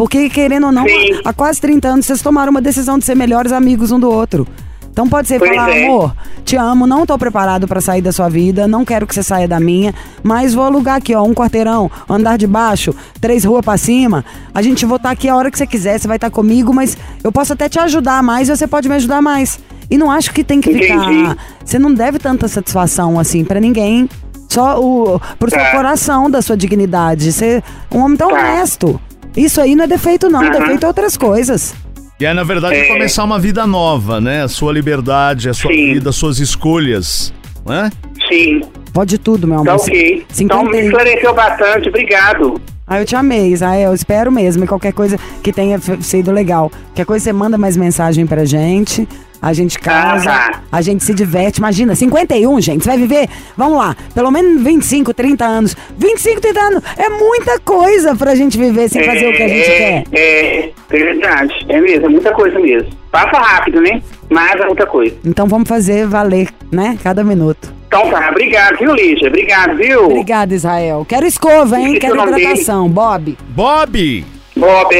[0.00, 0.86] Porque, querendo ou não,
[1.26, 4.48] há quase 30 anos vocês tomaram uma decisão de ser melhores amigos um do outro.
[4.90, 5.84] Então pode ser Pois falar, é.
[5.84, 9.22] amor, te amo, não tô preparado pra sair da sua vida, não quero que você
[9.22, 13.62] saia da minha, mas vou alugar aqui, ó, um quarteirão, andar de baixo, três ruas
[13.62, 14.24] pra cima.
[14.54, 16.96] A gente vou estar aqui a hora que você quiser, você vai estar comigo, mas
[17.22, 19.60] eu posso até te ajudar mais e você pode me ajudar mais.
[19.90, 20.94] E não acho que tem que ficar.
[21.12, 21.36] Entendi.
[21.62, 24.08] Você não deve tanta satisfação assim pra ninguém.
[24.48, 25.72] Só o pro seu Tá.
[25.72, 27.30] coração, da sua dignidade.
[27.30, 28.98] Você um homem tão honesto.
[29.36, 30.40] Isso aí não é defeito, não.
[30.42, 30.50] Aham.
[30.50, 31.74] Defeito é outras coisas.
[32.18, 32.84] E é, na verdade, É.
[32.88, 34.42] começar uma vida nova, né?
[34.42, 37.32] A sua liberdade, a sua vida, as suas escolhas,
[37.66, 37.90] né?
[38.28, 38.60] Sim.
[38.92, 39.66] Pode tudo, meu amor.
[39.66, 40.26] Tá ok.
[40.38, 40.86] Então me 51.
[40.86, 42.60] esclareceu bastante, obrigado.
[42.86, 43.94] Ah, eu te amei, Israel.
[43.94, 44.64] Espero mesmo.
[44.64, 46.70] E qualquer coisa que tenha sido legal.
[46.88, 49.08] Qualquer coisa você manda mais mensagem pra gente.
[49.42, 51.58] A gente casa, Ah, a gente se diverte.
[51.58, 52.82] Imagina, 51, gente.
[52.84, 55.76] Você vai viver, vamos lá, pelo menos 25, 30 anos.
[55.96, 59.70] 25, 30 anos é muita coisa pra gente viver sem fazer o que a gente
[59.70, 60.04] é, quer.
[60.12, 61.66] É, é verdade.
[61.68, 62.90] É mesmo, é muita coisa mesmo.
[63.10, 64.02] Passa rápido, né?
[64.28, 65.16] Mas é muita coisa.
[65.24, 66.98] Então vamos fazer valer, né?
[67.02, 67.72] Cada minuto.
[67.88, 69.28] Então tá, obrigado, viu, Lígia?
[69.28, 70.04] Obrigado, viu?
[70.04, 71.04] Obrigada, Israel.
[71.08, 71.98] Quero escova, hein?
[71.98, 72.88] Quero hidratação.
[72.88, 73.36] Bob.
[73.48, 74.24] Bob!
[74.60, 74.94] Bob,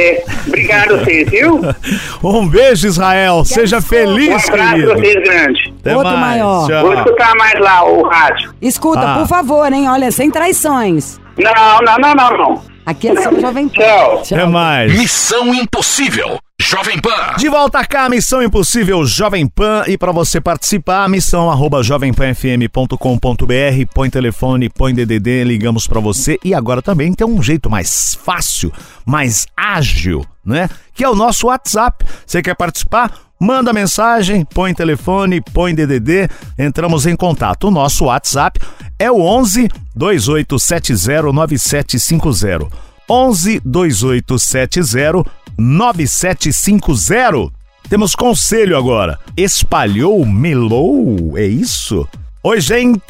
[0.48, 1.60] obrigado a vocês, viu?
[2.24, 3.44] Um beijo, Israel.
[3.44, 4.92] Seja feliz, Um abraço pra querido.
[4.94, 5.74] vocês, grande.
[5.80, 6.20] Até Outro mais.
[6.20, 6.66] maior.
[6.68, 6.82] Tchau.
[6.82, 8.54] Vou escutar mais lá o rádio.
[8.60, 9.18] Escuta, Ah.
[9.18, 9.88] por favor, hein?
[9.88, 11.20] Olha, sem traições.
[11.38, 12.62] Não, não, não, não, não.
[12.86, 13.82] Aqui é só Jovem Pan.
[13.82, 14.22] Tchau.
[14.32, 14.98] Até mais.
[14.98, 16.38] Missão Impossível.
[16.60, 17.36] Jovem Pan.
[17.38, 19.84] De volta cá, Missão Impossível Jovem Pan.
[19.86, 23.86] E para você participar, missão arroba jovempanfm.com.br.
[23.94, 26.38] Põe telefone, põe DDD, ligamos para você.
[26.44, 28.70] E agora também tem um jeito mais fácil,
[29.06, 30.68] mais ágil, né?
[30.92, 32.04] Que é o nosso WhatsApp.
[32.26, 33.10] Você quer participar?
[33.40, 37.68] Manda mensagem, põe telefone, põe DDD, entramos em contato.
[37.68, 38.60] O nosso WhatsApp
[38.98, 42.68] é o 11 2870 9750.
[43.08, 47.50] 11 2870 9750.
[47.88, 49.18] Temos conselho agora.
[49.36, 52.06] Espalhou, melou, é isso?
[52.42, 53.02] Oi, gente!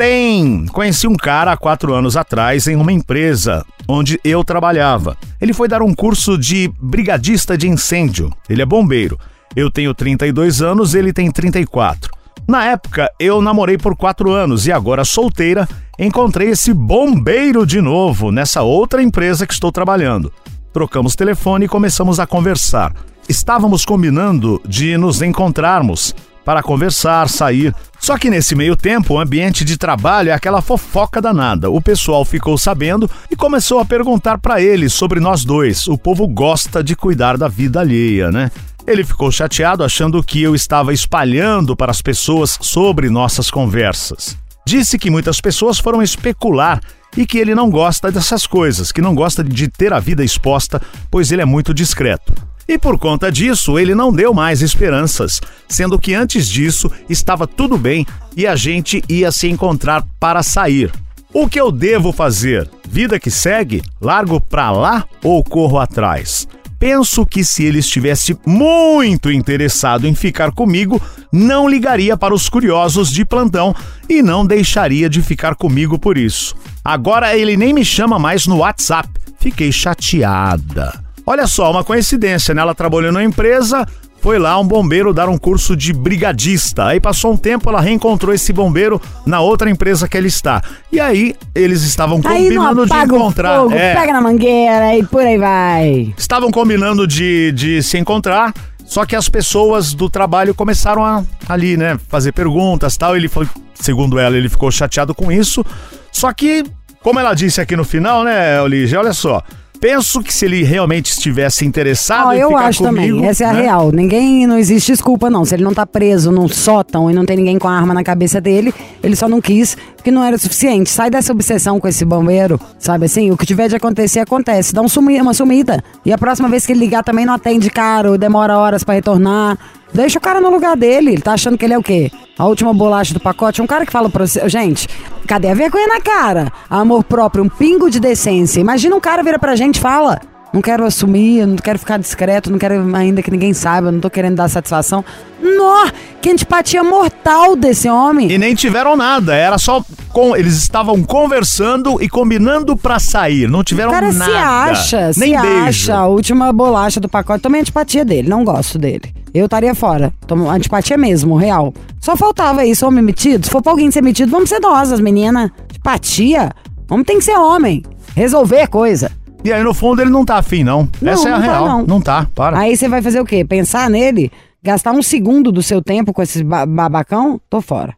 [0.73, 5.17] Conheci um cara há quatro anos atrás em uma empresa onde eu trabalhava.
[5.41, 8.33] Ele foi dar um curso de brigadista de incêndio.
[8.49, 9.19] Ele é bombeiro.
[9.55, 12.11] Eu tenho 32 anos, ele tem 34.
[12.49, 18.33] Na época, eu namorei por quatro anos e agora solteira, encontrei esse bombeiro de novo
[18.33, 20.33] nessa outra empresa que estou trabalhando.
[20.73, 22.95] Trocamos telefone e começamos a conversar.
[23.29, 27.75] Estávamos combinando de nos encontrarmos para conversar, sair.
[27.99, 31.71] Só que nesse meio tempo, o ambiente de trabalho é aquela fofoca danada.
[31.71, 35.87] O pessoal ficou sabendo e começou a perguntar para ele sobre nós dois.
[35.87, 38.51] O povo gosta de cuidar da vida alheia, né?
[38.87, 44.37] Ele ficou chateado achando que eu estava espalhando para as pessoas sobre nossas conversas.
[44.71, 46.81] Disse que muitas pessoas foram especular
[47.17, 50.81] e que ele não gosta dessas coisas, que não gosta de ter a vida exposta,
[51.11, 52.33] pois ele é muito discreto.
[52.69, 57.77] E por conta disso, ele não deu mais esperanças, sendo que antes disso estava tudo
[57.77, 58.07] bem
[58.37, 60.93] e a gente ia se encontrar para sair.
[61.35, 62.71] O que eu devo fazer?
[62.89, 63.83] Vida que segue?
[64.01, 66.47] Largo pra lá ou corro atrás?
[66.81, 73.13] Penso que se ele estivesse muito interessado em ficar comigo, não ligaria para os curiosos
[73.13, 73.75] de plantão
[74.09, 76.57] e não deixaria de ficar comigo por isso.
[76.83, 79.11] Agora ele nem me chama mais no WhatsApp.
[79.39, 80.99] Fiquei chateada.
[81.27, 82.63] Olha só, uma coincidência, né?
[82.63, 83.87] Ela trabalhou na empresa,
[84.21, 86.87] foi lá um bombeiro dar um curso de brigadista.
[86.87, 90.63] Aí passou um tempo, ela reencontrou esse bombeiro na outra empresa que ele está.
[90.93, 93.61] E aí eles estavam Aí combinando de encontrar.
[93.61, 96.15] fogo, É, pega na mangueira e por aí vai.
[96.19, 98.53] estavam combinando de, de se encontrar.
[98.85, 103.17] Só que as pessoas do trabalho começaram a ali, né, fazer perguntas, tal.
[103.17, 105.65] Ele foi, segundo ela, ele ficou chateado com isso.
[106.13, 106.65] Só que,
[107.03, 109.43] como ela disse aqui no final, né, Olígia, olha só.
[109.81, 113.53] Penso que se ele realmente estivesse interessado em eu acho comigo, também, essa é a
[113.55, 113.63] né?
[113.63, 113.91] real.
[113.91, 115.43] Ninguém, não existe desculpa não.
[115.45, 118.05] Se ele não tá preso num sótão e não tem ninguém com a arma na
[118.05, 120.91] cabeça dele, ele só não quis porque não era suficiente.
[120.91, 123.31] Sai dessa obsessão com esse bombeiro, sabe assim?
[123.31, 124.75] O que tiver de acontecer, acontece.
[124.75, 125.83] Dá um sumi, uma sumida.
[126.05, 129.59] E a próxima vez que ele ligar também não atende caro, demora horas pra retornar.
[129.93, 131.13] Deixa o cara no lugar dele.
[131.13, 132.11] Ele tá achando que ele é o quê?
[132.39, 133.61] A última bolacha do pacote.
[133.61, 134.49] Um cara que fala pra você.
[134.49, 134.89] Gente,
[135.27, 136.53] cadê a vergonha na cara?
[136.69, 138.61] Amor próprio, um pingo de decência.
[138.61, 140.21] Imagina um cara vira pra gente e fala.
[140.53, 144.11] Não quero assumir, não quero ficar discreto, não quero ainda que ninguém saiba, não tô
[144.11, 145.05] querendo dar satisfação.
[145.41, 145.89] Nó!
[146.21, 148.31] Que antipatia mortal desse homem.
[148.31, 149.81] E nem tiveram nada, era só
[150.13, 154.25] com eles estavam conversando e combinando pra sair, não tiveram o cara nada.
[154.25, 155.65] se acha, nem se beijo.
[155.69, 155.95] acha.
[155.95, 157.43] A última bolacha do pacote.
[157.43, 159.20] Tomei antipatia dele, não gosto dele.
[159.33, 160.13] Eu estaria fora.
[160.27, 161.73] Tomo antipatia mesmo, real.
[162.01, 163.45] Só faltava isso, homem metido.
[163.45, 165.51] Se for pra alguém ser metido, vamos ser nós, as meninas.
[165.71, 166.51] Antipatia?
[166.91, 167.83] Homem tem que ser homem.
[168.17, 169.11] Resolver coisa.
[169.45, 170.89] E aí no fundo ele não tá afim não.
[171.01, 171.67] Não, Essa é a não tá, real.
[171.69, 171.87] não.
[171.87, 172.59] não tá, para.
[172.59, 173.45] Aí você vai fazer o quê?
[173.45, 174.31] Pensar nele?
[174.63, 177.41] Gastar um segundo do seu tempo com esse ba- babacão?
[177.49, 177.95] Tô fora.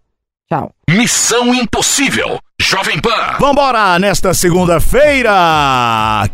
[0.48, 0.70] Tchau.
[0.88, 2.38] Missão Impossível.
[2.62, 3.38] Jovem Pan.
[3.40, 5.32] Vambora nesta segunda-feira,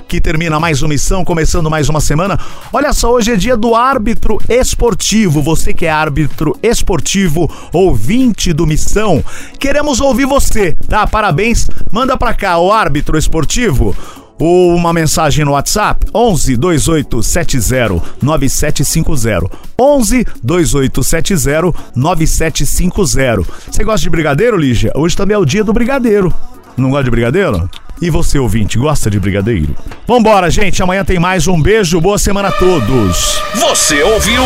[0.06, 2.38] que termina mais uma missão, começando mais uma semana.
[2.70, 5.40] Olha só, hoje é dia do árbitro esportivo.
[5.40, 9.24] Você que é árbitro esportivo, ouvinte do Missão,
[9.58, 11.06] queremos ouvir você, tá?
[11.06, 11.66] Parabéns.
[11.90, 13.96] Manda pra cá o árbitro esportivo.
[14.38, 24.56] Ou uma mensagem no WhatsApp 11 2870 9750 11 2870 9750 Você gosta de brigadeiro,
[24.56, 24.92] Lígia?
[24.94, 26.32] Hoje também é o dia do brigadeiro.
[26.76, 27.68] Não gosta de brigadeiro?
[28.00, 29.74] E você, ouvinte, gosta de brigadeiro?
[30.06, 30.80] Vambora, gente.
[30.80, 31.48] Amanhã tem mais.
[31.48, 32.00] Um beijo.
[32.00, 33.42] Boa semana a todos.
[33.56, 34.42] Você ouviu?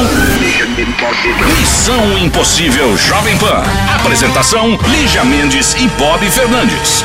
[1.60, 3.62] Missão Impossível Jovem Pan.
[3.94, 7.04] Apresentação: Lígia Mendes e Bob Fernandes.